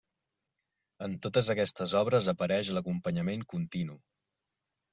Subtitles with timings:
[1.07, 4.01] En totes aquestes obres apareix l'acompanyament continu.